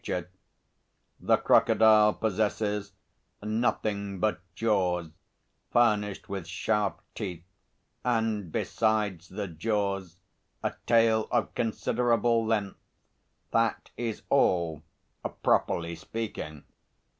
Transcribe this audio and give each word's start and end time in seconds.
The 1.19 1.37
crocodile 1.37 2.15
possesses 2.15 2.93
nothing 3.43 4.19
but 4.19 4.41
jaws 4.55 5.11
furnished 5.71 6.27
with 6.27 6.47
sharp 6.47 7.03
teeth, 7.13 7.43
and 8.03 8.51
besides 8.51 9.27
the 9.29 9.47
jaws, 9.47 10.17
a 10.63 10.73
tail 10.87 11.27
of 11.29 11.53
considerable 11.53 12.43
length 12.43 12.79
that 13.51 13.91
is 13.95 14.23
all, 14.31 14.81
properly 15.43 15.93
speaking. 15.93 16.63